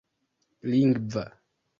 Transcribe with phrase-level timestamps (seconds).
[0.71, 1.23] lingva